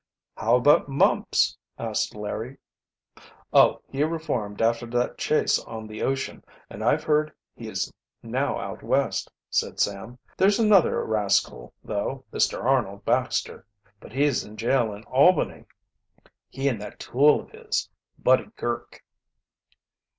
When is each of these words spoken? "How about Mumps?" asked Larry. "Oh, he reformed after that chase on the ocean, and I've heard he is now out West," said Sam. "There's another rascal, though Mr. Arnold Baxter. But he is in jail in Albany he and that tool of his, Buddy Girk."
"How 0.35 0.55
about 0.55 0.89
Mumps?" 0.89 1.55
asked 1.77 2.15
Larry. 2.15 2.57
"Oh, 3.53 3.83
he 3.87 4.03
reformed 4.03 4.59
after 4.59 4.87
that 4.87 5.19
chase 5.19 5.59
on 5.59 5.85
the 5.85 6.01
ocean, 6.01 6.43
and 6.71 6.83
I've 6.83 7.03
heard 7.03 7.31
he 7.53 7.67
is 7.69 7.93
now 8.23 8.57
out 8.57 8.81
West," 8.81 9.29
said 9.51 9.79
Sam. 9.79 10.17
"There's 10.37 10.57
another 10.57 11.03
rascal, 11.05 11.71
though 11.83 12.25
Mr. 12.33 12.63
Arnold 12.63 13.05
Baxter. 13.05 13.63
But 13.99 14.11
he 14.11 14.23
is 14.23 14.43
in 14.43 14.57
jail 14.57 14.91
in 14.91 15.03
Albany 15.03 15.65
he 16.49 16.67
and 16.67 16.81
that 16.81 16.97
tool 16.97 17.39
of 17.41 17.51
his, 17.51 17.87
Buddy 18.17 18.47
Girk." 18.55 19.03